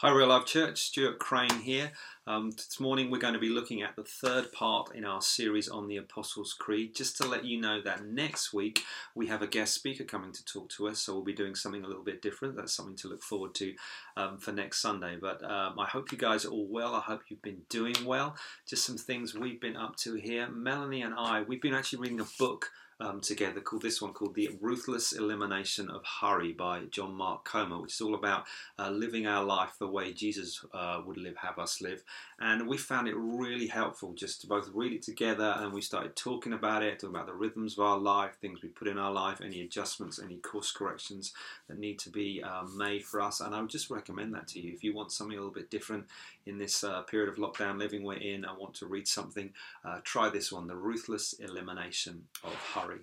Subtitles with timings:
[0.00, 0.82] Hi, Real Life Church.
[0.82, 1.90] Stuart Crane here.
[2.26, 5.70] Um, this morning we're going to be looking at the third part in our series
[5.70, 6.94] on the Apostles' Creed.
[6.94, 8.82] Just to let you know that next week
[9.14, 11.82] we have a guest speaker coming to talk to us, so we'll be doing something
[11.82, 12.56] a little bit different.
[12.56, 13.74] That's something to look forward to
[14.18, 15.16] um, for next Sunday.
[15.18, 16.94] But um, I hope you guys are all well.
[16.94, 18.36] I hope you've been doing well.
[18.68, 20.46] Just some things we've been up to here.
[20.50, 22.70] Melanie and I, we've been actually reading a book
[23.00, 27.80] um, together called this one called The Ruthless Elimination of Hurry by John Mark Comer,
[27.80, 28.46] which is all about
[28.78, 32.02] uh, living our life the way Jesus uh, would live, have us live.
[32.40, 36.16] And we found it really helpful just to both read it together and we started
[36.16, 39.12] talking about it, talking about the rhythms of our life, things we put in our
[39.12, 41.32] life, any adjustments, any course corrections
[41.68, 43.40] that need to be uh, made for us.
[43.40, 44.72] And I would just recommend that to you.
[44.72, 46.06] If you want something a little bit different
[46.46, 49.50] in this uh, period of lockdown living we're in I want to read something,
[49.84, 53.00] uh, try this one The Ruthless Elimination of Hurry.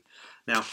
[0.47, 0.63] Now,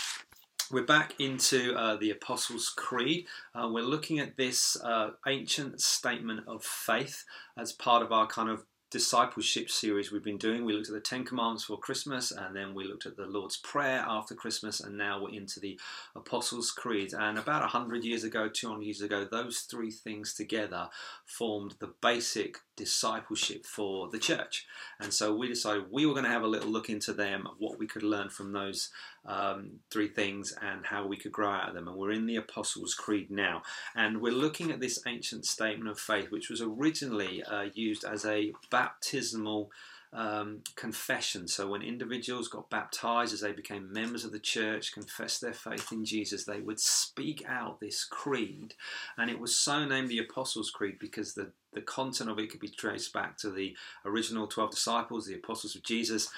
[0.71, 3.27] we're back into uh, the Apostles' Creed.
[3.55, 7.25] Uh, we're looking at this uh, ancient statement of faith
[7.59, 10.65] as part of our kind of discipleship series we've been doing.
[10.65, 13.57] We looked at the Ten Commandments for Christmas, and then we looked at the Lord's
[13.57, 15.79] Prayer after Christmas, and now we're into the
[16.17, 17.13] Apostles' Creed.
[17.13, 20.89] And about 100 years ago, 200 years ago, those three things together
[21.25, 24.67] formed the basic discipleship for the church.
[24.99, 27.79] And so we decided we were going to have a little look into them, what
[27.79, 28.89] we could learn from those
[29.27, 31.89] um, three things, and how we could grow out of them.
[31.89, 33.63] And we're in the Apostles' Creed now.
[33.95, 38.25] And we're looking at this ancient statement of faith, which was originally uh, used as
[38.25, 39.71] a baptismal
[40.13, 41.47] um, confession.
[41.47, 45.93] So when individuals got baptized as they became members of the church, confessed their faith
[45.93, 48.75] in Jesus, they would speak out this creed.
[49.17, 52.61] And it was so named the Apostles' Creed because the, the content of it could
[52.61, 56.29] be traced back to the original 12 disciples, the apostles of Jesus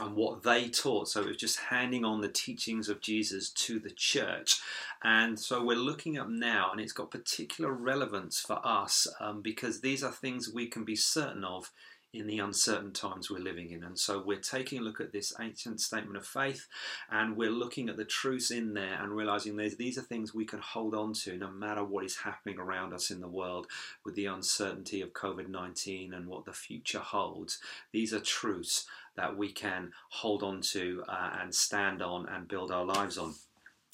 [0.00, 1.08] and what they taught.
[1.08, 4.60] So it was just handing on the teachings of Jesus to the church.
[5.02, 9.80] And so we're looking up now, and it's got particular relevance for us um, because
[9.80, 11.70] these are things we can be certain of
[12.14, 13.84] in the uncertain times we're living in.
[13.84, 16.66] And so we're taking a look at this ancient statement of faith
[17.10, 20.60] and we're looking at the truths in there and realizing these are things we can
[20.60, 23.66] hold on to no matter what is happening around us in the world
[24.04, 27.58] with the uncertainty of COVID 19 and what the future holds.
[27.92, 28.86] These are truths
[29.16, 33.34] that we can hold on to uh, and stand on and build our lives on.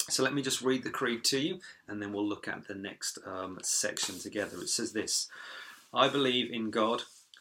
[0.07, 2.75] So let me just read the creed to you and then we'll look at the
[2.75, 4.61] next um, section together.
[4.61, 5.27] It says this
[5.93, 7.03] I believe in God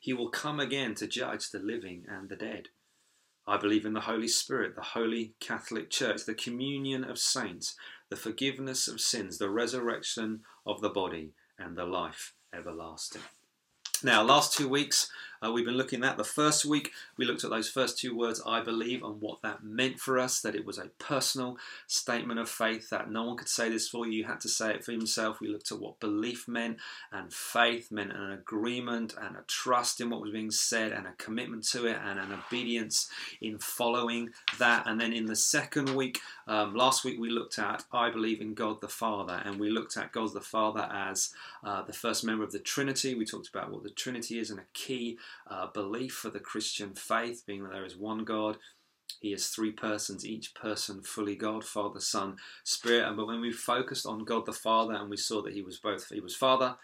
[0.00, 2.68] He will come again to judge the living and the dead.
[3.46, 7.74] I believe in the Holy Spirit, the Holy Catholic Church, the communion of saints,
[8.10, 13.22] the forgiveness of sins, the resurrection of the body, and the life everlasting.
[14.02, 15.10] Now, last two weeks
[15.44, 16.92] uh, we've been looking at the first week.
[17.16, 20.40] We looked at those first two words, I believe, and what that meant for us,
[20.40, 24.06] that it was a personal statement of faith, that no one could say this for
[24.06, 25.40] you, you had to say it for yourself.
[25.40, 26.78] We looked at what belief meant,
[27.12, 31.12] and faith meant an agreement and a trust in what was being said, and a
[31.18, 33.08] commitment to it, and an obedience
[33.40, 34.86] in following that.
[34.86, 38.54] And then in the second week, um, last week we looked at I believe in
[38.54, 41.32] God the Father, and we looked at God the Father as
[41.64, 43.14] uh, the first member of the Trinity.
[43.14, 45.18] We talked about what the Trinity is and a key
[45.48, 48.58] uh, belief for the Christian faith, being that there is one God.
[49.20, 53.06] He is three persons, each person fully God, Father, Son, Spirit.
[53.06, 55.78] And but when we focused on God the Father and we saw that He was
[55.78, 56.76] both, He was Father,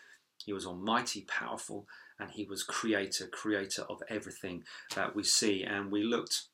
[0.45, 1.87] He was Almighty, powerful,
[2.19, 5.63] and He was Creator, Creator of everything that we see.
[5.63, 6.45] And we looked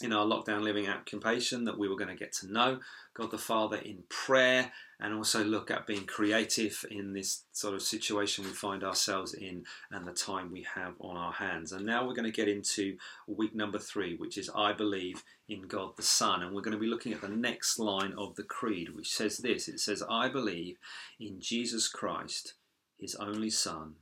[0.00, 2.80] in our lockdown living occupation that we were going to get to know
[3.14, 7.82] God the Father in prayer and also look at being creative in this sort of
[7.82, 11.72] situation we find ourselves in and the time we have on our hands.
[11.72, 12.96] And now we're going to get into
[13.26, 16.42] week number three, which is I believe in God the Son.
[16.42, 19.38] And we're going to be looking at the next line of the Creed, which says
[19.38, 20.76] this it says, I believe
[21.20, 22.54] in Jesus Christ,
[22.98, 23.94] his only Son,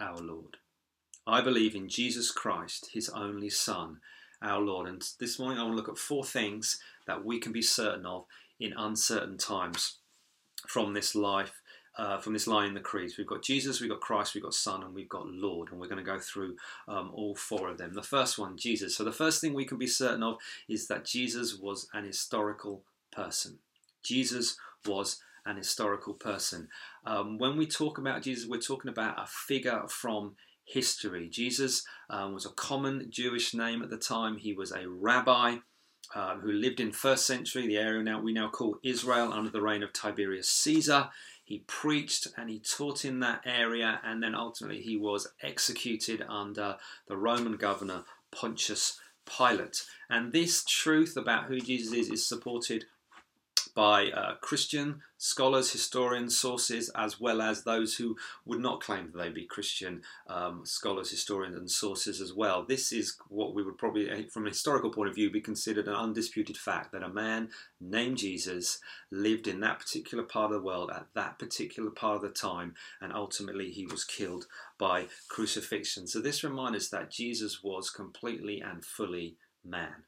[0.00, 0.56] our Lord.
[1.26, 4.00] I believe in Jesus Christ, his only Son,
[4.42, 4.88] our Lord.
[4.88, 8.06] And this morning I want to look at four things that we can be certain
[8.06, 8.24] of
[8.60, 9.98] in uncertain times
[10.68, 11.60] from this life.
[11.98, 14.54] Uh, from this line in the creeds, we've got Jesus, we've got Christ, we've got
[14.54, 16.56] Son, and we've got Lord, and we're going to go through
[16.88, 17.92] um, all four of them.
[17.92, 18.96] The first one, Jesus.
[18.96, 20.38] So the first thing we can be certain of
[20.70, 23.58] is that Jesus was an historical person.
[24.02, 24.56] Jesus
[24.86, 26.68] was an historical person.
[27.04, 31.28] Um, when we talk about Jesus, we're talking about a figure from history.
[31.28, 34.36] Jesus um, was a common Jewish name at the time.
[34.36, 35.56] He was a rabbi
[36.14, 39.62] um, who lived in first century, the area now we now call Israel, under the
[39.62, 41.08] reign of Tiberius Caesar.
[41.44, 46.76] He preached and he taught in that area, and then ultimately he was executed under
[47.08, 49.84] the Roman governor Pontius Pilate.
[50.10, 52.86] And this truth about who Jesus is is supported
[53.74, 59.18] by uh, Christian scholars, historians, sources, as well as those who would not claim that
[59.18, 62.64] they be Christian um, scholars, historians, and sources as well.
[62.64, 65.88] This is what we would probably, eh, from a historical point of view, be considered
[65.88, 67.48] an undisputed fact that a man
[67.80, 68.78] named Jesus
[69.10, 72.74] lived in that particular part of the world at that particular part of the time,
[73.00, 74.46] and ultimately he was killed
[74.78, 76.06] by crucifixion.
[76.06, 80.04] So this reminds us that Jesus was completely and fully man.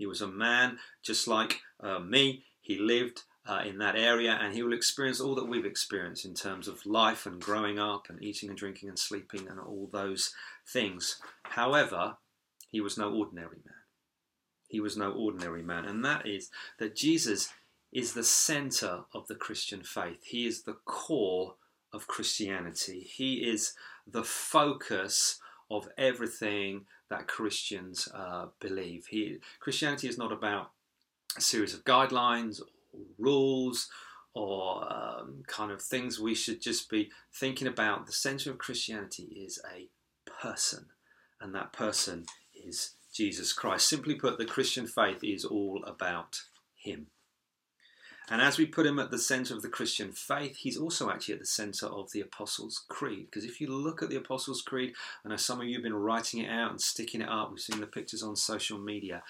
[0.00, 2.44] He was a man just like uh, me.
[2.70, 6.34] He lived uh, in that area and he will experience all that we've experienced in
[6.34, 10.32] terms of life and growing up and eating and drinking and sleeping and all those
[10.64, 11.16] things.
[11.42, 12.18] However,
[12.70, 13.74] he was no ordinary man.
[14.68, 17.48] He was no ordinary man, and that is that Jesus
[17.90, 20.22] is the center of the Christian faith.
[20.22, 21.56] He is the core
[21.92, 23.00] of Christianity.
[23.00, 23.74] He is
[24.06, 29.06] the focus of everything that Christians uh, believe.
[29.06, 30.70] He, Christianity is not about
[31.36, 32.66] a series of guidelines or
[33.18, 33.88] rules
[34.34, 38.06] or um, kind of things we should just be thinking about.
[38.06, 39.88] The center of Christianity is a
[40.30, 40.86] person,
[41.40, 43.88] and that person is Jesus Christ.
[43.88, 46.42] Simply put, the Christian faith is all about
[46.76, 47.08] Him.
[48.30, 51.34] And as we put him at the center of the Christian faith, he's also actually
[51.34, 53.26] at the center of the Apostles' Creed.
[53.26, 54.94] Because if you look at the Apostles' Creed,
[55.24, 57.58] I know some of you have been writing it out and sticking it up, we've
[57.58, 59.24] seen the pictures on social media.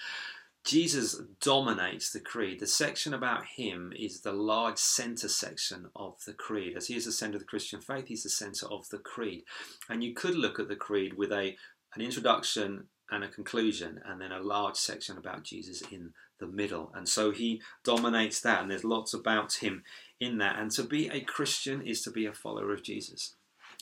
[0.63, 2.59] Jesus dominates the creed.
[2.59, 6.77] The section about him is the large center section of the creed.
[6.77, 9.43] As he is the center of the Christian faith, he's the center of the creed.
[9.89, 11.57] And you could look at the creed with a
[11.93, 16.91] an introduction and a conclusion, and then a large section about Jesus in the middle.
[16.95, 19.83] And so he dominates that, and there's lots about him
[20.19, 20.57] in that.
[20.57, 23.35] And to be a Christian is to be a follower of Jesus.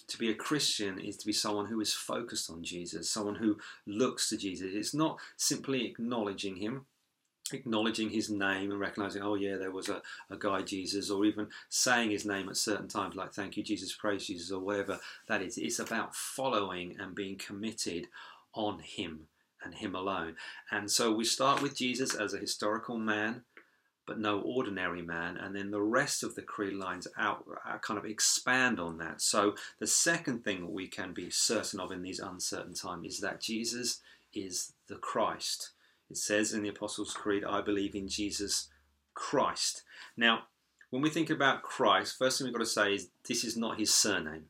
[0.09, 3.57] To be a Christian is to be someone who is focused on Jesus, someone who
[3.85, 4.71] looks to Jesus.
[4.73, 6.87] It's not simply acknowledging him,
[7.53, 10.01] acknowledging his name and recognizing, oh, yeah, there was a,
[10.31, 13.95] a guy, Jesus, or even saying his name at certain times, like thank you, Jesus,
[13.95, 15.57] praise Jesus, or whatever that is.
[15.59, 18.07] It's about following and being committed
[18.53, 19.27] on him
[19.63, 20.35] and him alone.
[20.71, 23.43] And so we start with Jesus as a historical man
[24.09, 25.37] but no ordinary man.
[25.37, 29.21] And then the rest of the creed lines out uh, kind of expand on that.
[29.21, 33.39] So the second thing we can be certain of in these uncertain times is that
[33.39, 34.01] Jesus
[34.33, 35.69] is the Christ.
[36.09, 38.69] It says in the Apostles' Creed, I believe in Jesus
[39.13, 39.83] Christ.
[40.17, 40.45] Now,
[40.89, 43.77] when we think about Christ, first thing we've got to say is this is not
[43.77, 44.45] his surname.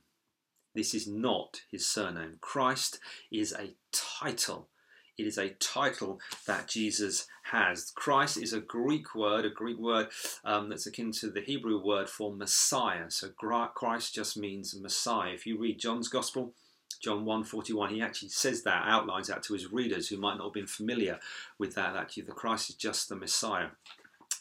[0.73, 2.37] This is not his surname.
[2.39, 4.69] Christ is a title
[5.19, 7.91] it is a title that Jesus has.
[7.91, 10.07] Christ is a Greek word, a Greek word
[10.45, 13.09] um, that's akin to the Hebrew word for Messiah.
[13.09, 15.33] So Christ just means Messiah.
[15.33, 16.53] If you read John's Gospel,
[17.01, 20.53] John 1:41, he actually says that, outlines that to his readers who might not have
[20.53, 21.19] been familiar
[21.57, 21.95] with that.
[21.95, 23.69] Actually, the Christ is just the Messiah.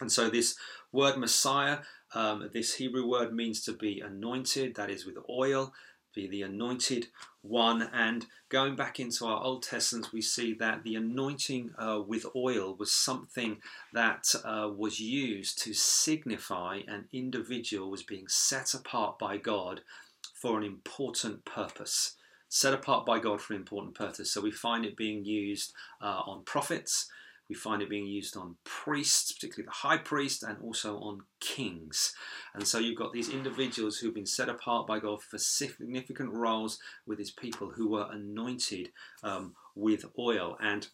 [0.01, 0.57] And so this
[0.93, 1.79] word Messiah,
[2.15, 5.73] um, this Hebrew word means to be anointed, that is with oil
[6.19, 7.07] be the anointed
[7.43, 7.89] one.
[7.93, 12.75] And going back into our Old Testament, we see that the anointing uh, with oil
[12.77, 13.59] was something
[13.93, 19.83] that uh, was used to signify an individual was being set apart by God
[20.35, 22.17] for an important purpose.
[22.49, 24.33] Set apart by God for an important purpose.
[24.33, 27.09] So we find it being used uh, on prophets,
[27.49, 32.15] we find it being used on priests, particularly the high priest, and also on kings.
[32.55, 36.79] And so you've got these individuals who've been set apart by God for significant roles
[37.07, 38.91] with his people who were anointed
[39.23, 40.59] um, with oil.
[40.61, 40.89] And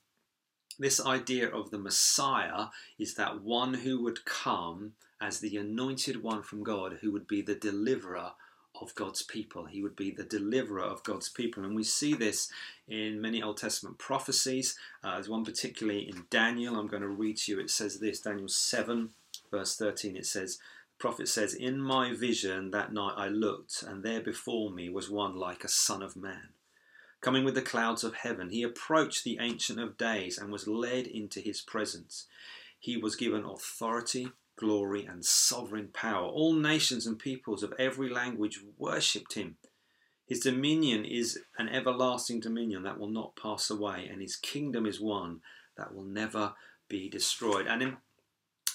[0.79, 2.67] this idea of the Messiah
[2.99, 7.43] is that one who would come as the anointed one from God, who would be
[7.43, 8.33] the deliverer
[8.81, 9.67] of God's people.
[9.67, 11.65] He would be the deliverer of God's people.
[11.65, 12.51] And we see this
[12.89, 14.77] in many Old Testament prophecies.
[15.03, 16.77] Uh, there's one particularly in Daniel.
[16.77, 17.61] I'm going to read to you.
[17.61, 19.11] It says this Daniel 7,
[19.51, 20.17] verse 13.
[20.17, 24.71] It says, the prophet says, In my vision that night I looked, and there before
[24.71, 26.51] me was one like a son of man.
[27.21, 31.07] Coming with the clouds of heaven, he approached the Ancient of Days and was led
[31.07, 32.27] into his presence.
[32.79, 36.27] He was given authority glory, and sovereign power.
[36.27, 39.57] All nations and peoples of every language worshipped him.
[40.27, 45.01] His dominion is an everlasting dominion that will not pass away, and his kingdom is
[45.01, 45.41] one
[45.77, 46.55] that will never
[46.89, 47.67] be destroyed.
[47.67, 47.97] And in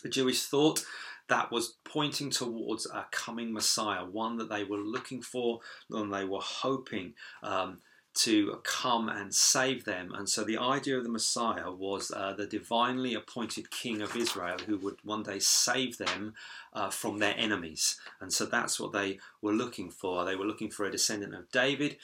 [0.04, 0.86] the Jewish thought,
[1.28, 5.60] that was pointing towards a coming Messiah, one that they were looking for,
[5.92, 7.80] and they were hoping um,
[8.16, 10.14] to come and save them.
[10.14, 14.58] And so the idea of the Messiah was uh, the divinely appointed king of Israel
[14.66, 16.34] who would one day save them
[16.74, 18.00] uh, from their enemies.
[18.20, 20.26] And so that's what they were looking for.
[20.26, 21.98] They were looking for a descendant of David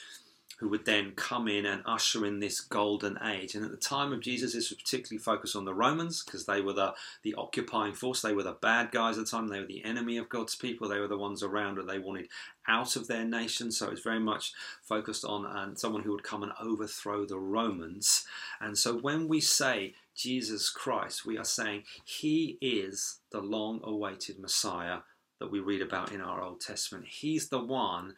[0.56, 3.54] who would then come in and usher in this golden age.
[3.54, 6.62] And at the time of Jesus, this was particularly focused on the Romans because they
[6.62, 8.22] were the, the occupying force.
[8.22, 9.48] They were the bad guys at the time.
[9.48, 10.88] They were the enemy of God's people.
[10.88, 12.28] They were the ones around that they wanted
[12.66, 13.70] out of their nation.
[13.70, 18.24] So it's very much focused on uh, someone who would come and overthrow the Romans.
[18.58, 24.38] And so when we say Jesus Christ, we are saying he is the long awaited
[24.38, 25.00] Messiah
[25.38, 27.06] that we read about in our Old Testament.
[27.06, 28.14] He's the one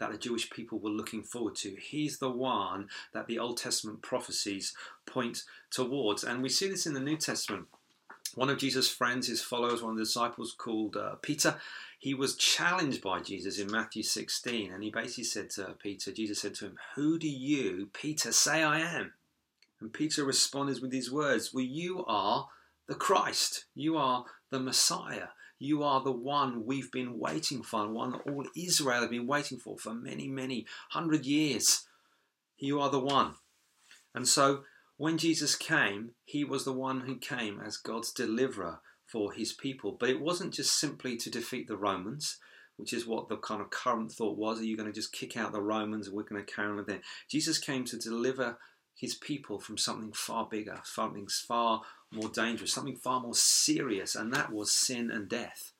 [0.00, 1.76] that the Jewish people were looking forward to.
[1.76, 4.74] He's the one that the Old Testament prophecies
[5.06, 6.24] point towards.
[6.24, 7.66] And we see this in the New Testament.
[8.34, 11.56] One of Jesus' friends, his followers, one of the disciples called uh, Peter,
[11.98, 14.72] he was challenged by Jesus in Matthew 16.
[14.72, 18.62] And he basically said to Peter, Jesus said to him, Who do you, Peter, say
[18.62, 19.12] I am?
[19.80, 22.48] And Peter responded with these words, Well, you are
[22.86, 23.66] the Christ.
[23.74, 25.28] You are the Messiah.
[25.62, 29.58] You are the one we've been waiting for, one that all Israel have been waiting
[29.58, 31.86] for for many, many hundred years.
[32.56, 33.34] You are the one.
[34.14, 34.62] And so
[34.96, 39.96] when Jesus came, he was the one who came as God's deliverer for his people.
[40.00, 42.38] But it wasn't just simply to defeat the Romans,
[42.78, 44.60] which is what the kind of current thought was.
[44.60, 46.76] Are you going to just kick out the Romans and we're going to carry on
[46.76, 47.02] with it?
[47.28, 48.56] Jesus came to deliver
[48.94, 54.32] his people from something far bigger, something far more dangerous, something far more serious, and
[54.32, 55.72] that was sin and death.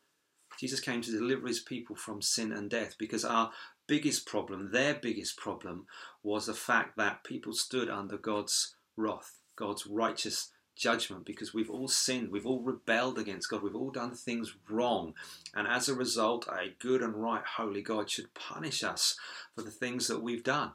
[0.58, 3.50] Jesus came to deliver his people from sin and death because our
[3.86, 5.86] biggest problem, their biggest problem,
[6.22, 11.88] was the fact that people stood under God's wrath, God's righteous judgment, because we've all
[11.88, 15.14] sinned, we've all rebelled against God, we've all done things wrong.
[15.54, 19.16] And as a result, a good and right, holy God should punish us
[19.54, 20.72] for the things that we've done.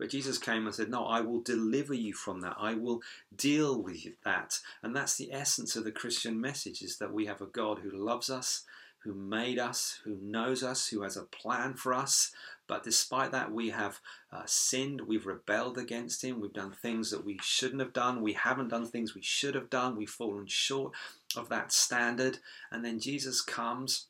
[0.00, 2.56] But Jesus came and said, No, I will deliver you from that.
[2.58, 3.02] I will
[3.36, 4.58] deal with that.
[4.82, 7.90] And that's the essence of the Christian message is that we have a God who
[7.90, 8.64] loves us,
[9.00, 12.32] who made us, who knows us, who has a plan for us.
[12.66, 14.00] But despite that, we have
[14.32, 18.32] uh, sinned, we've rebelled against Him, we've done things that we shouldn't have done, we
[18.32, 20.92] haven't done things we should have done, we've fallen short
[21.36, 22.38] of that standard.
[22.70, 24.06] And then Jesus comes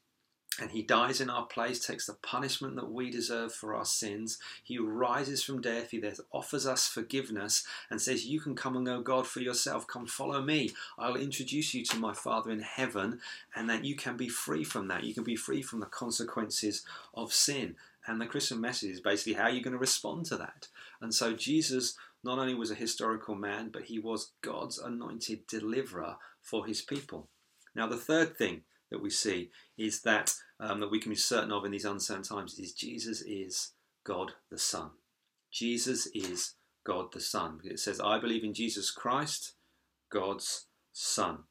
[0.58, 4.38] and he dies in our place, takes the punishment that we deserve for our sins.
[4.64, 5.90] He rises from death.
[5.90, 9.86] He then offers us forgiveness and says, You can come and know God for yourself.
[9.86, 10.70] Come follow me.
[10.98, 13.20] I'll introduce you to my Father in heaven,
[13.54, 15.04] and that you can be free from that.
[15.04, 17.76] You can be free from the consequences of sin.
[18.06, 20.68] And the Christian message is basically how you're going to respond to that.
[21.00, 26.16] And so Jesus not only was a historical man, but he was God's anointed deliverer
[26.42, 27.28] for his people.
[27.74, 31.52] Now, the third thing that we see is that um, that we can be certain
[31.52, 33.72] of in these uncertain times is Jesus is
[34.04, 34.90] God the Son.
[35.50, 36.54] Jesus is
[36.84, 37.60] God the Son.
[37.64, 39.54] It says, I believe in Jesus Christ,
[40.10, 41.44] God's Son.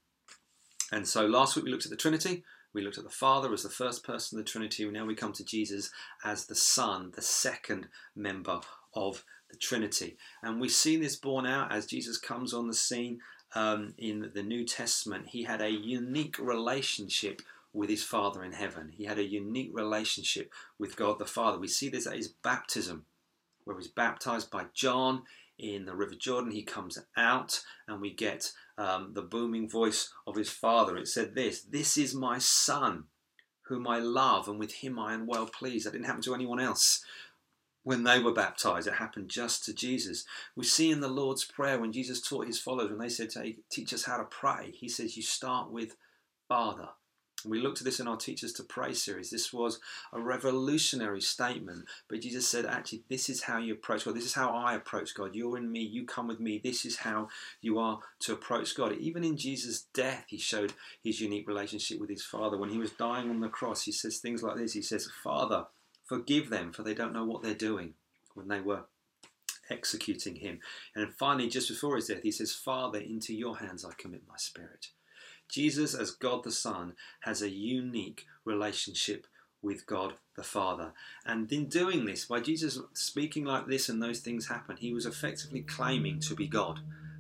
[0.92, 2.44] And so last week we looked at the Trinity.
[2.74, 4.90] We looked at the Father as the first person of the Trinity.
[4.90, 5.90] Now we come to Jesus
[6.24, 8.60] as the Son, the second member
[8.94, 10.18] of the Trinity.
[10.44, 13.20] And we see this borne out as Jesus comes on the scene
[13.56, 17.42] um, in the New Testament, he had a unique relationship
[17.74, 18.92] with his Father in heaven.
[18.96, 21.60] He had a unique relationship with God the Father.
[21.60, 23.06] We see this at his baptism,
[23.64, 25.24] where he's baptized by John
[25.58, 26.52] in the River Jordan.
[26.52, 30.98] He comes out, and we get um, the booming voice of his Father.
[30.98, 33.06] It said this This is my Son,
[33.64, 35.86] whom I love, and with him I am well pleased.
[35.86, 37.04] That didn't happen to anyone else
[37.84, 38.88] when they were baptized.
[38.88, 40.26] It happened just to Jesus.
[40.56, 43.30] We see in the Lord's Prayer when Jesus taught his followers, when they said,
[43.72, 45.96] Teach us how to pray, he says, You start with
[46.48, 46.90] Father.
[47.46, 49.30] We looked at this in our Teach Us to Pray series.
[49.30, 49.80] This was
[50.12, 54.16] a revolutionary statement, but Jesus said, actually, this is how you approach God.
[54.16, 55.36] This is how I approach God.
[55.36, 56.60] You're in me, you come with me.
[56.62, 57.30] This is how
[57.62, 58.92] you are to approach God.
[58.98, 62.58] Even in Jesus' death, he showed his unique relationship with his Father.
[62.58, 65.66] When he was dying on the cross, he says things like this He says, Father,
[66.10, 67.94] Forgive them, for they don't know what they're doing
[68.34, 68.86] when they were
[69.70, 70.60] executing him.
[70.96, 74.38] And finally, just before his death, he says, Father, into your hands I commit my
[74.38, 74.88] spirit.
[75.48, 79.28] Jesus, as God the Son, has a unique relationship
[79.62, 80.94] with God the Father.
[81.28, 85.06] And in doing this, by Jesus speaking like this and those things happen, he was
[85.06, 86.80] effectively claiming to be God.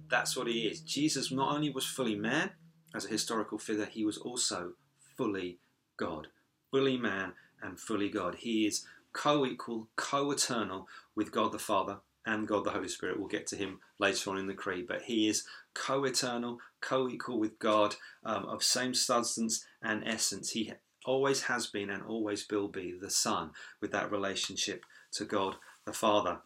[0.10, 0.80] That's what he is.
[0.80, 2.50] Jesus not only was fully man
[2.96, 4.72] as a historical figure, he was also
[5.16, 5.60] fully
[5.96, 6.30] God.
[6.72, 8.36] Fully man and fully God.
[8.36, 13.20] He is co equal, co eternal with God the Father and God the Holy Spirit.
[13.20, 17.10] We'll get to him later on in the Creed, but he is co eternal, co
[17.10, 20.52] equal with God, um, of same substance and essence.
[20.52, 20.74] He
[21.06, 23.52] always has been and always will be the Son
[23.82, 26.40] with that relationship to God the Father.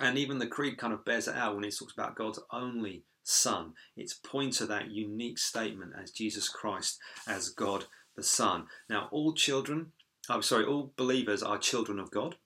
[0.00, 3.02] And even the creed kind of bears it out when it talks about God's only
[3.24, 3.72] Son.
[3.96, 7.84] It's point to that unique statement as Jesus Christ as God
[8.16, 8.66] the Son.
[8.88, 9.92] Now, all children,
[10.30, 12.36] I'm sorry, all believers are children of God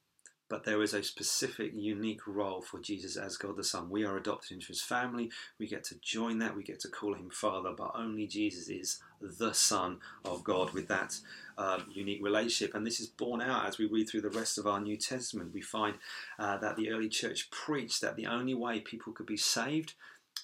[0.53, 3.89] but there is a specific, unique role for Jesus as God the Son.
[3.89, 7.15] We are adopted into his family, we get to join that, we get to call
[7.15, 9.97] him Father, but only Jesus is the Son
[10.27, 11.19] of God with that
[11.57, 12.75] um, unique relationship.
[12.75, 15.55] And this is borne out as we read through the rest of our New Testament.
[15.55, 15.95] We find
[16.39, 19.95] uh, that the early church preached that the only way people could be saved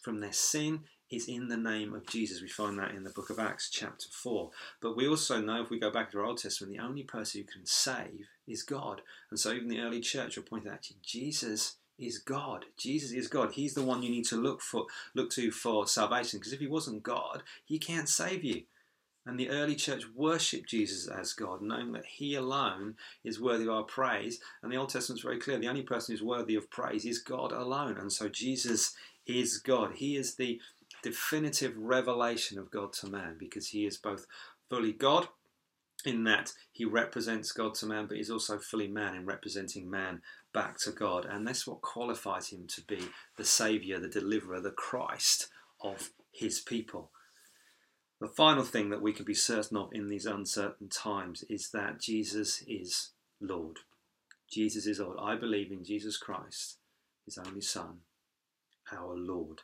[0.01, 2.43] from their sin is in the name of Jesus.
[2.43, 4.51] We find that in the book of Acts, chapter 4.
[4.81, 7.41] But we also know, if we go back to our Old Testament, the only person
[7.41, 9.03] who can save is God.
[9.31, 12.67] And so even the early church will point out Jesus is God.
[12.77, 13.53] Jesus is God.
[13.53, 16.39] He's the one you need to look for look to for salvation.
[16.39, 18.63] Because if he wasn't God, he can't save you.
[19.29, 23.71] And the early church worshipped Jesus as God, knowing that He alone is worthy of
[23.71, 24.41] our praise.
[24.63, 27.53] And the Old Testament's very clear the only person who's worthy of praise is God
[27.53, 27.99] alone.
[27.99, 28.95] And so Jesus
[29.27, 29.93] is God.
[29.97, 30.59] He is the
[31.09, 34.27] definitive revelation of God to man because he is both
[34.69, 35.29] fully God
[36.05, 40.21] in that he represents God to man, but he's also fully man in representing man
[40.53, 41.25] back to God.
[41.25, 43.01] And that's what qualifies him to be
[43.39, 45.49] the Saviour, the Deliverer, the Christ
[45.81, 47.11] of his people.
[48.21, 52.01] The final thing that we can be certain of in these uncertain times is that
[52.01, 53.79] Jesus is Lord.
[54.51, 55.17] Jesus is Lord.
[55.23, 56.77] I believe in Jesus Christ,
[57.25, 58.01] his only Son,
[58.93, 59.63] our Lord.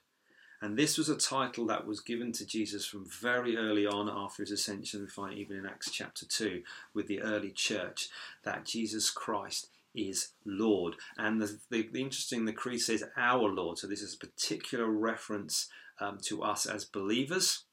[0.65, 4.43] And this was a title that was given to Jesus from very early on after
[4.43, 5.03] his ascension.
[5.03, 6.63] We find even in Acts chapter 2
[6.95, 8.09] with the early church
[8.45, 10.95] that Jesus Christ is Lord.
[11.19, 13.77] And the, the, the interesting, the creed says our Lord.
[13.77, 15.69] So this is a particular reference
[16.01, 17.65] um, to us as believers,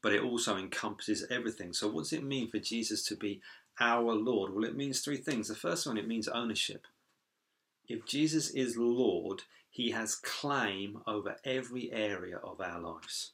[0.00, 1.72] but it also encompasses everything.
[1.72, 3.40] So what does it mean for Jesus to be
[3.80, 4.54] our Lord?
[4.54, 5.48] Well, it means three things.
[5.48, 6.86] The first one, it means ownership.
[7.88, 9.42] If Jesus is Lord,
[9.74, 13.32] he has claim over every area of our lives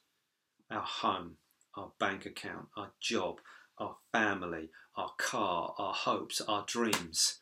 [0.71, 1.35] our home,
[1.75, 3.39] our bank account, our job,
[3.77, 7.37] our family, our car, our hopes, our dreams.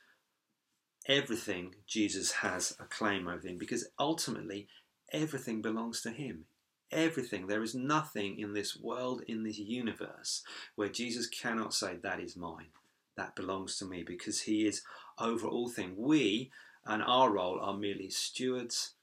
[1.08, 4.68] Everything Jesus has a claim over him because ultimately
[5.14, 6.46] everything belongs to him.
[6.92, 7.48] Everything.
[7.48, 10.44] There is nothing in this world, in this universe,
[10.76, 12.72] where Jesus cannot say, That is mine.
[13.20, 14.82] That belongs to me because he is
[15.20, 15.96] over all things.
[15.98, 16.52] We
[16.86, 18.94] and our role are merely stewards,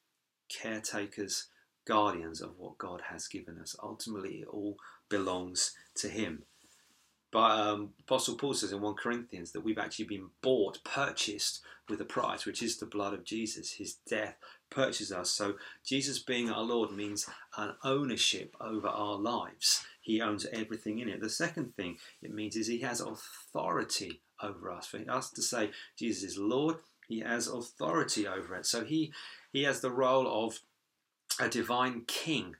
[0.49, 1.49] caretakers,
[1.87, 3.77] guardians of what God has given us.
[3.83, 4.79] Ultimately, it all
[5.11, 6.45] belongs to Him.
[7.31, 12.01] But um, Apostle Paul says in 1 Corinthians that we've actually been bought, purchased with
[12.01, 13.73] a price, which is the blood of Jesus.
[13.73, 14.37] His death
[14.71, 15.31] purchases us.
[15.31, 19.85] So Jesus being our Lord means an ownership over our lives.
[20.07, 21.21] He owns everything in it.
[21.21, 24.87] The second thing it means is he has authority over us.
[24.87, 26.77] For us to say Jesus is Lord,
[27.09, 28.67] he has authority over it.
[28.67, 29.13] So he,
[29.53, 30.61] he has the role of
[31.41, 32.55] a divine king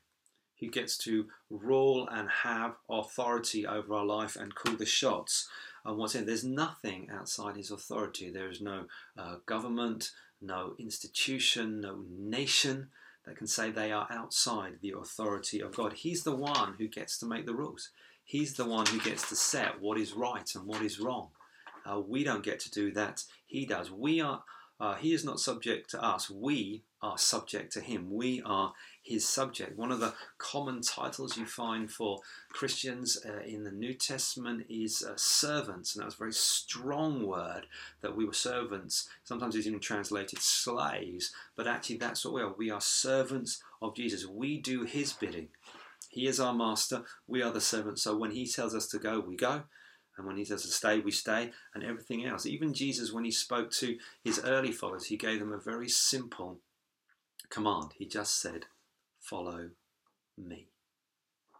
[0.59, 5.49] who gets to rule and have authority over our life and call the shots.
[5.85, 8.29] And what's in there's nothing outside his authority.
[8.29, 10.11] There is no uh, government,
[10.43, 12.89] no institution, no nation
[13.27, 15.95] that can say they are outside the authority of God.
[15.95, 17.91] He's the one who gets to make the rules.
[18.25, 21.29] He's the one who gets to set what is right and what is wrong.
[21.85, 23.25] Uh, we don't get to do that.
[23.47, 23.91] He does.
[23.91, 24.43] We are.
[24.79, 26.29] Uh, he is not subject to us.
[26.29, 28.11] We are subject to him.
[28.11, 29.79] We are his subject.
[29.79, 35.03] One of the common titles you find for Christians uh, in the New Testament is
[35.03, 37.67] uh, servants, and that's a very strong word
[38.01, 39.09] that we were servants.
[39.25, 42.53] Sometimes it's even translated slaves, but actually that's what we are.
[42.57, 44.27] We are servants of Jesus.
[44.27, 45.49] We do his bidding.
[46.11, 47.05] He is our master.
[47.27, 48.03] We are the servants.
[48.03, 49.65] So when he tells us to go, we go.
[50.17, 52.47] And when he says to stay, we stay, and everything else.
[52.47, 56.59] Even Jesus, when he spoke to his early followers, he gave them a very simple
[57.51, 57.93] command.
[57.99, 58.67] He just said,
[59.21, 59.71] Follow
[60.37, 60.69] me.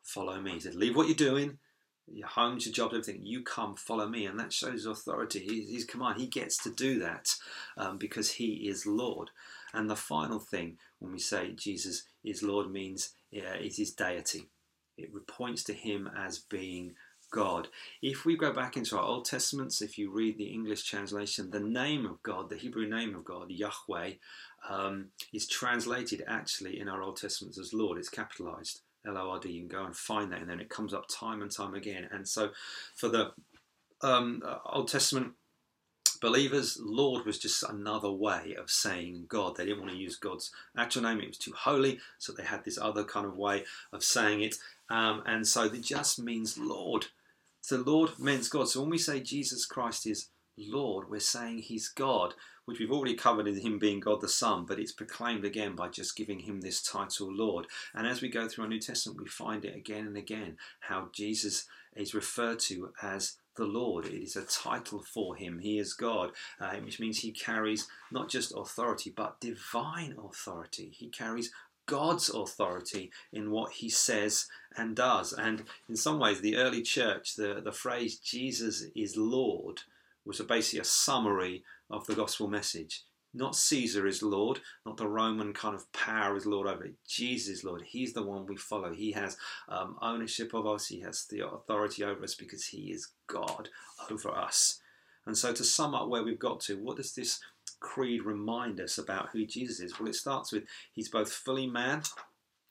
[0.03, 0.53] Follow me.
[0.53, 1.59] He said, Leave what you're doing,
[2.07, 3.23] your homes, your jobs, everything.
[3.25, 4.27] You come, follow me.
[4.27, 5.67] And that shows authority.
[5.71, 6.21] His command.
[6.21, 7.35] He gets to do that
[7.77, 9.31] um, because he is Lord.
[9.75, 14.45] And the final thing, when we say Jesus is Lord, means uh, is his deity.
[14.97, 16.95] It points to him as being
[17.31, 17.69] God.
[18.03, 21.61] If we go back into our Old Testaments, if you read the English translation, the
[21.61, 24.13] name of God, the Hebrew name of God, Yahweh,
[24.69, 27.99] um, is translated actually in our Old Testaments as Lord.
[27.99, 28.81] It's capitalized.
[29.07, 29.51] L O R D.
[29.51, 32.09] You can go and find that, and then it comes up time and time again.
[32.11, 32.51] And so,
[32.95, 33.33] for the
[34.03, 35.35] um, Old Testament
[36.21, 39.57] believers, Lord was just another way of saying God.
[39.57, 42.65] They didn't want to use God's actual name, it was too holy, so they had
[42.65, 44.57] this other kind of way of saying it.
[44.89, 47.07] Um, and so it just means Lord.
[47.67, 48.69] So Lord means God.
[48.69, 53.17] So when we say Jesus Christ is Lord, we're saying He's God, which we've already
[53.17, 56.61] covered in Him being God the Son, but it's proclaimed again by just giving Him
[56.61, 57.67] this title, Lord.
[57.93, 61.09] And as we go through our New Testament, we find it again and again how
[61.13, 64.07] Jesus is referred to as the Lord.
[64.07, 65.59] It is a title for him.
[65.59, 70.93] He is God, uh, which means he carries not just authority, but divine authority.
[70.93, 71.51] He carries
[71.87, 74.47] God's authority in what he says
[74.77, 75.33] and does.
[75.33, 79.81] And in some ways, the early church, the, the phrase Jesus is Lord,
[80.25, 83.03] was basically a summary of the gospel message.
[83.33, 86.95] Not Caesar is Lord, not the Roman kind of power is Lord over it.
[87.07, 87.83] Jesus is Lord.
[87.83, 88.95] He's the one we follow.
[88.95, 89.37] He has
[89.69, 93.69] um, ownership of us, He has the authority over us because He is God
[94.11, 94.81] over us.
[95.27, 97.41] And so, to sum up where we've got to, what does this
[97.81, 99.99] creed remind us about who Jesus is?
[99.99, 102.03] Well, it starts with He's both fully man,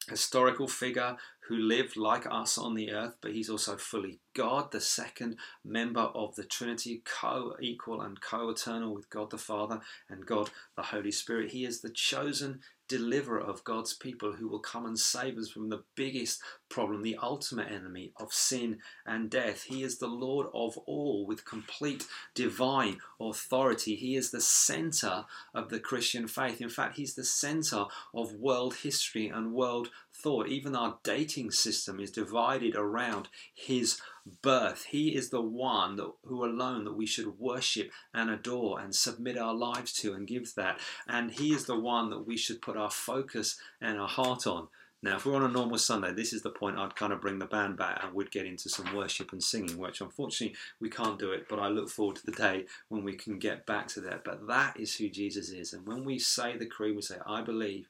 [0.09, 1.15] historical figure
[1.47, 6.01] who lived like us on the earth, but he's also fully God, the second member
[6.01, 9.79] of the Trinity, co equal and co eternal with God the Father
[10.10, 11.51] and God the Holy Spirit.
[11.51, 15.69] He is the chosen deliverer of God's people who will come and save us from
[15.69, 19.63] the biggest problem, the ultimate enemy of sin and death.
[19.63, 22.05] He is the Lord of all with complete
[22.36, 23.95] divine authority.
[23.95, 26.62] He is the center of the Christian faith.
[26.62, 29.89] In fact, he's the center of world history and world
[30.21, 30.47] thought.
[30.47, 33.99] Even our dating system is divided around his
[34.41, 34.86] birth.
[34.89, 39.38] He is the one that, who alone that we should worship and adore and submit
[39.38, 40.80] our lives to and give that.
[41.08, 44.67] And He is the one that we should put our focus and our heart on.
[45.04, 47.38] Now, if we're on a normal Sunday, this is the point I'd kind of bring
[47.38, 51.19] the band back and we'd get into some worship and singing, which unfortunately we can't
[51.19, 54.01] do it, but I look forward to the day when we can get back to
[54.01, 54.23] that.
[54.23, 55.73] But that is who Jesus is.
[55.73, 57.88] And when we say the creed, we say, I believe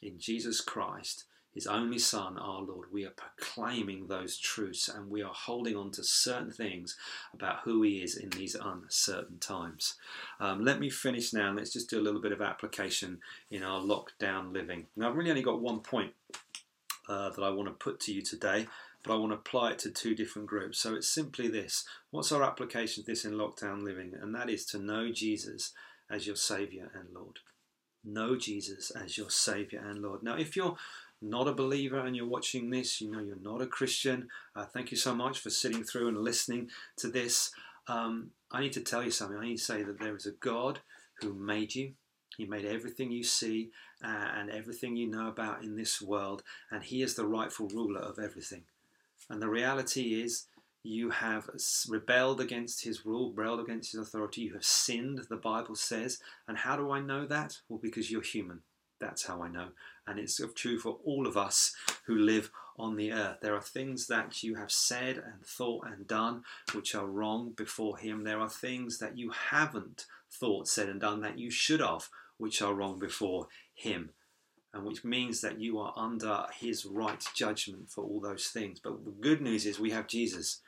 [0.00, 1.24] in Jesus Christ
[1.58, 5.90] his only Son, our Lord, we are proclaiming those truths and we are holding on
[5.90, 6.96] to certain things
[7.34, 9.96] about who He is in these uncertain times.
[10.38, 13.18] Um, let me finish now and let's just do a little bit of application
[13.50, 14.86] in our lockdown living.
[14.94, 16.12] Now, I've really only got one point
[17.08, 18.68] uh, that I want to put to you today,
[19.02, 20.78] but I want to apply it to two different groups.
[20.78, 24.12] So it's simply this what's our application of this in lockdown living?
[24.22, 25.72] And that is to know Jesus
[26.08, 27.40] as your Saviour and Lord.
[28.04, 30.22] Know Jesus as your Saviour and Lord.
[30.22, 30.76] Now, if you're
[31.20, 34.90] not a believer and you're watching this, you know you're not a Christian, uh, thank
[34.90, 37.50] you so much for sitting through and listening to this.
[37.88, 39.38] Um, I need to tell you something.
[39.38, 40.80] I need to say that there is a God
[41.20, 41.92] who made you.
[42.36, 43.70] He made everything you see
[44.04, 48.00] uh, and everything you know about in this world, and He is the rightful ruler
[48.00, 48.62] of everything.
[49.28, 50.46] And the reality is,
[50.84, 51.50] you have
[51.88, 56.18] rebelled against his rule, rebelled against his authority, you have sinned, the Bible says.
[56.46, 57.58] And how do I know that?
[57.68, 58.60] Well, because you're human.
[59.00, 59.68] That's how I know.
[60.06, 61.74] And it's true for all of us
[62.06, 63.38] who live on the earth.
[63.40, 67.98] There are things that you have said and thought and done which are wrong before
[67.98, 68.24] Him.
[68.24, 72.08] There are things that you haven't thought, said, and done that you should have,
[72.38, 74.10] which are wrong before Him.
[74.72, 78.80] And which means that you are under His right judgment for all those things.
[78.80, 80.60] But the good news is we have Jesus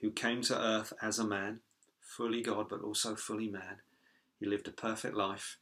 [0.00, 1.60] who came to earth as a man,
[2.00, 3.80] fully God, but also fully man.
[4.38, 5.58] He lived a perfect life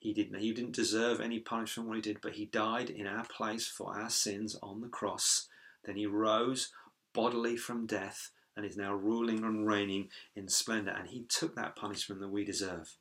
[0.00, 3.24] he didn't, he didn't deserve any punishment what he did, but he died in our
[3.24, 5.46] place for our sins on the cross.
[5.84, 6.72] Then he rose
[7.12, 10.90] bodily from death and is now ruling and reigning in splendor.
[10.90, 12.96] And he took that punishment that we deserve.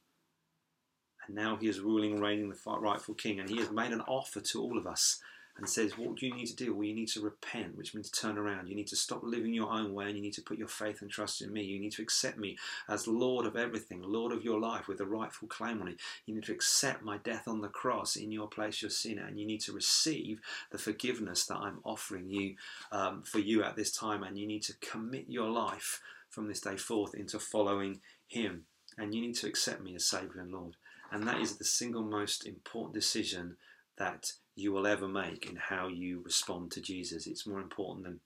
[1.26, 3.40] And now he is ruling, reigning, the rightful king.
[3.40, 5.22] And he has made an offer to all of us
[5.60, 6.74] and says, What do you need to do?
[6.74, 8.68] Well, you need to repent, which means turn around.
[8.68, 11.02] You need to stop living your own way and you need to put your faith
[11.02, 11.64] and trust in me.
[11.64, 15.06] You need to accept me as Lord of everything, Lord of your life with a
[15.06, 15.98] rightful claim on it.
[16.26, 19.40] You need to accept my death on the cross in your place, your sinner, and
[19.40, 20.40] you need to receive
[20.72, 22.56] the forgiveness that I'm offering you
[22.92, 24.24] um, for you at this time.
[24.24, 28.64] And you need to commit your life from this day forth into following Him.
[28.98, 30.76] And you need to accept me as Saviour and Lord.
[31.12, 33.58] And that is the single most important decision
[33.98, 37.28] that you will ever make in how you respond to Jesus.
[37.28, 38.20] It's more important than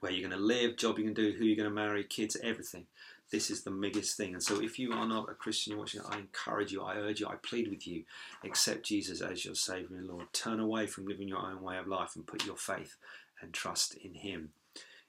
[0.00, 2.04] where you're going to live, job you're going to do, who you're going to marry,
[2.04, 2.86] kids, everything.
[3.32, 4.34] This is the biggest thing.
[4.34, 7.20] And so, if you are not a Christian you're watching, I encourage you, I urge
[7.20, 8.04] you, I plead with you,
[8.44, 10.32] accept Jesus as your Savior and Lord.
[10.32, 12.96] Turn away from living your own way of life and put your faith
[13.42, 14.50] and trust in Him.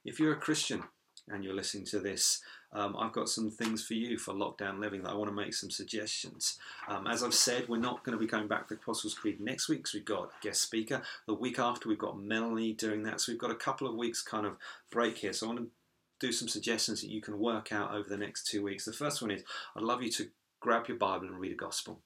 [0.04, 0.84] If you're a Christian
[1.28, 2.42] and you're listening to this,
[2.74, 5.54] um, I've got some things for you for lockdown living that I want to make
[5.54, 6.60] some suggestions.
[6.88, 9.70] Um, as I've said, we're not going to be going back to Apostles' Creed next
[9.70, 11.02] week because we've got guest speaker.
[11.28, 13.22] The week after, we've got Melanie doing that.
[13.22, 14.58] So we've got a couple of weeks kind of
[14.92, 15.32] break here.
[15.32, 15.70] So I want to
[16.20, 18.84] do some suggestions that you can work out over the next two weeks.
[18.84, 19.44] The first one is
[19.76, 20.28] I'd love you to
[20.60, 22.02] grab your Bible and read a gospel.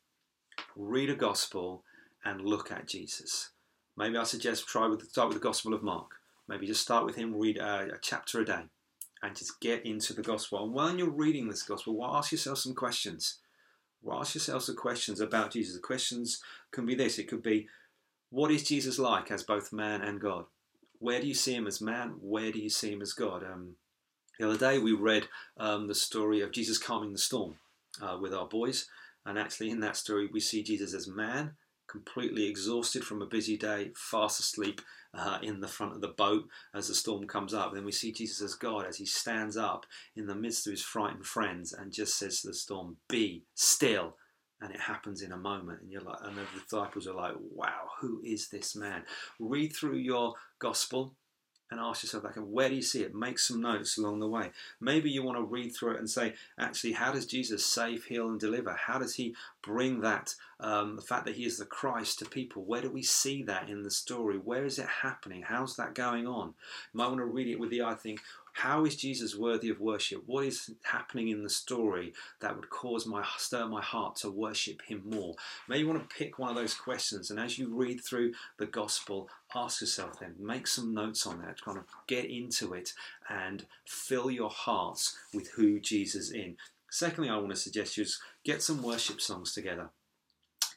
[0.76, 1.84] Read a gospel
[2.24, 3.50] and look at Jesus.
[3.98, 6.12] Maybe I suggest try with start with the Gospel of Mark.
[6.48, 8.64] Maybe just start with him, read a, a chapter a day
[9.24, 10.64] and just get into the gospel.
[10.64, 13.38] And while you're reading this gospel, well, ask yourself some questions.
[14.02, 15.76] Well, ask yourself some questions about Jesus.
[15.76, 17.68] The questions can be this it could be,
[18.32, 20.46] what is Jesus like as both man and God?
[21.00, 22.16] Where do you see him as man?
[22.22, 23.44] Where do you see him as God?
[23.44, 23.76] Um,
[24.40, 27.56] the other day we read um, the story of Jesus calming the storm
[28.02, 28.88] uh, with our boys,
[29.26, 31.52] and actually in that story we see Jesus as man,
[31.92, 34.82] completely exhausted from a busy day, fast asleep
[35.14, 37.74] uh, in the front of the boat as the storm comes up.
[37.74, 40.82] Then we see Jesus as God as he stands up in the midst of his
[40.82, 44.16] frightened friends and just says to the storm, Be still.
[44.62, 47.90] And it happens in a moment, and you're like, and the disciples are like, "Wow,
[48.00, 49.02] who is this man?"
[49.40, 51.16] Read through your gospel,
[51.72, 53.16] and ask yourself that where do you see it?
[53.16, 54.52] Make some notes along the way.
[54.82, 58.30] Maybe you want to read through it and say actually how does jesus save heal
[58.30, 58.74] and deliver?
[58.74, 62.64] How does he bring that um, the fact that he is the christ to people?
[62.64, 64.38] Where do we see that in the story?
[64.38, 65.44] Where is it happening?
[65.44, 66.48] How's that going on?
[66.94, 68.20] You might want to read it with the eye think
[68.54, 70.24] how is Jesus worthy of worship?
[70.26, 74.82] What is happening in the story that would cause my stir my heart to worship
[74.84, 75.36] Him more?
[75.68, 78.66] Maybe you want to pick one of those questions, and as you read through the
[78.66, 82.94] gospel, ask yourself then, make some notes on that, kind of get into it,
[83.30, 86.56] and fill your hearts with who Jesus is.
[86.90, 89.92] Secondly, I want to suggest you is get some worship songs together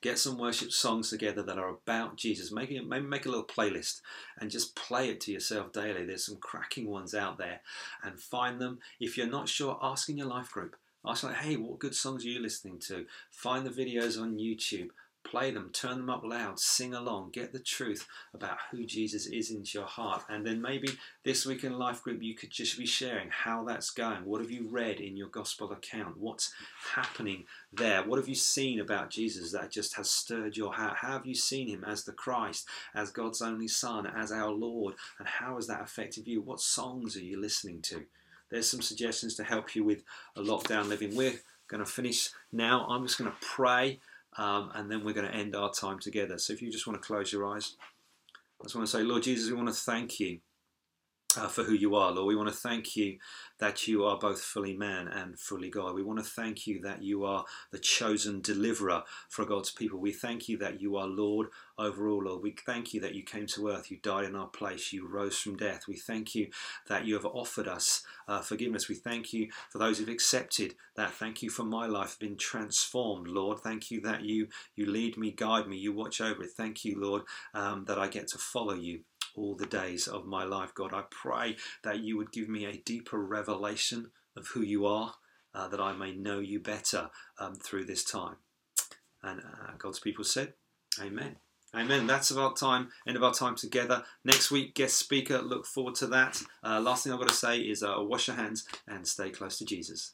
[0.04, 2.52] get some worship songs together that are about Jesus.
[2.52, 4.02] Make it, maybe make a little playlist
[4.38, 6.04] and just play it to yourself daily.
[6.04, 7.62] There's some cracking ones out there,
[8.02, 8.80] and find them.
[9.00, 10.76] If you're not sure, ask in your life group.
[11.06, 13.06] Ask like, hey, what good songs are you listening to?
[13.30, 14.90] Find the videos on YouTube
[15.24, 19.50] play them, turn them up loud, sing along, get the truth about who Jesus is
[19.50, 20.22] into your heart.
[20.28, 20.88] And then maybe
[21.24, 24.24] this week in Life Group, you could just be sharing how that's going.
[24.24, 26.18] What have you read in your gospel account?
[26.18, 26.52] What's
[26.94, 28.02] happening there?
[28.02, 30.98] What have you seen about Jesus that just has stirred your heart?
[30.98, 34.94] How have you seen him as the Christ, as God's only Son, as our Lord?
[35.18, 36.42] And how has that affected you?
[36.42, 38.04] What songs are you listening to?
[38.50, 40.04] There's some suggestions to help you with
[40.36, 41.16] a lockdown living.
[41.16, 42.86] We're going to finish now.
[42.88, 43.98] I'm just going to pray
[44.36, 46.38] um, and then we're going to end our time together.
[46.38, 47.76] So if you just want to close your eyes,
[48.60, 50.40] I just want to say, Lord Jesus, we want to thank you
[51.36, 52.26] uh, for who you are, Lord.
[52.26, 53.18] We want to thank you
[53.58, 55.94] that you are both fully man and fully God.
[55.94, 60.00] We want to thank you that you are the chosen deliverer for God's people.
[60.00, 62.42] We thank you that you are Lord over all, Lord.
[62.42, 65.38] We thank you that you came to earth, you died in our place, you rose
[65.38, 65.86] from death.
[65.88, 66.48] We thank you
[66.88, 68.88] that you have offered us uh, forgiveness.
[68.88, 71.12] We thank you for those who've accepted that.
[71.12, 73.60] Thank you for my life being transformed, Lord.
[73.60, 76.50] Thank you that you you lead me, guide me, you watch over it.
[76.50, 77.22] Thank you, Lord,
[77.54, 79.00] um, that I get to follow you
[79.36, 80.74] all the days of my life.
[80.74, 85.14] God, I pray that you would give me a deeper revelation of who you are,
[85.54, 88.36] uh, that I may know you better um, through this time.
[89.22, 90.54] And uh, God's people said,
[91.00, 91.36] Amen.
[91.74, 92.06] Amen.
[92.06, 92.90] That's about time.
[93.06, 94.04] End of our time together.
[94.24, 95.42] Next week, guest speaker.
[95.42, 96.40] Look forward to that.
[96.62, 99.58] Uh, last thing I've got to say is uh, wash your hands and stay close
[99.58, 100.12] to Jesus.